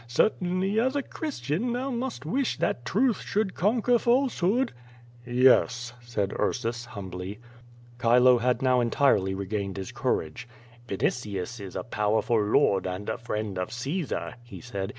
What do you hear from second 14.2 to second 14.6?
he